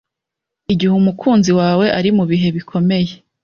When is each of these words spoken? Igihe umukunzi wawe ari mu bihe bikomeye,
Igihe 0.73 0.93
umukunzi 0.95 1.51
wawe 1.59 1.85
ari 1.97 2.09
mu 2.17 2.23
bihe 2.29 2.47
bikomeye, 2.57 3.13